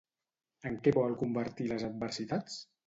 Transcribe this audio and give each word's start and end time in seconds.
En 0.71 0.79
què 0.87 0.95
vol 0.97 1.15
convertir 1.21 1.71
les 1.75 1.89
adversitats? 1.93 2.63